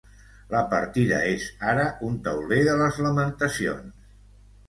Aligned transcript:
La 0.53 0.61
partida 0.69 1.19
és, 1.33 1.43
ara, 1.73 1.83
un 2.09 2.17
tauler 2.27 2.59
de 2.69 2.75
les 2.81 2.99
lamentacions. 3.09 4.09